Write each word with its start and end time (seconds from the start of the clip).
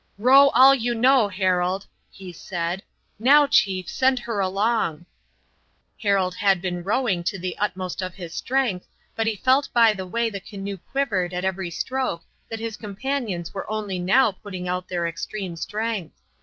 "Row 0.17 0.49
all 0.55 0.73
you 0.73 0.95
know, 0.95 1.27
Harold," 1.27 1.85
he 2.09 2.33
said. 2.33 2.81
"Now, 3.19 3.45
chief, 3.45 3.87
send 3.87 4.17
her 4.17 4.39
along." 4.39 5.05
Harold 6.01 6.33
had 6.33 6.59
been 6.59 6.83
rowing 6.83 7.23
to 7.25 7.37
the 7.37 7.55
utmost 7.59 8.01
of 8.01 8.15
his 8.15 8.33
strength, 8.33 8.87
but 9.15 9.27
he 9.27 9.35
felt 9.35 9.69
by 9.73 9.93
the 9.93 10.07
way 10.07 10.27
the 10.31 10.39
canoe 10.39 10.77
quivered 10.79 11.35
at 11.35 11.45
every 11.45 11.69
stroke 11.69 12.23
that 12.49 12.59
his 12.59 12.77
companions 12.77 13.53
were 13.53 13.69
only 13.69 13.99
now 13.99 14.31
putting 14.31 14.67
out 14.67 14.87
their 14.89 15.05
extreme 15.05 15.55
strength. 15.55 16.19